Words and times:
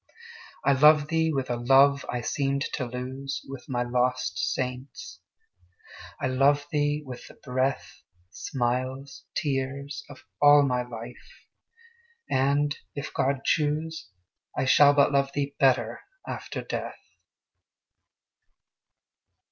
I 0.65 0.71
love 0.73 1.09
thee 1.09 1.31
with 1.31 1.51
a 1.51 1.57
love 1.57 2.03
I 2.09 2.21
seemed 2.21 2.63
to 2.73 2.85
lose 2.87 3.43
With 3.47 3.69
my 3.69 3.83
lost 3.83 4.39
saints, 4.39 5.19
I 6.19 6.25
love 6.25 6.65
thee 6.71 7.03
with 7.05 7.27
the 7.27 7.35
breath, 7.35 8.01
Smiles, 8.31 9.25
tears, 9.35 10.03
of 10.09 10.23
all 10.41 10.63
my 10.63 10.81
life! 10.81 11.45
and, 12.27 12.75
if 12.95 13.13
God 13.13 13.43
choose, 13.45 14.09
I 14.57 14.65
shall 14.65 14.95
but 14.95 15.11
love 15.11 15.33
thee 15.33 15.53
better 15.59 16.01
after 16.27 16.63
death. 16.63 16.97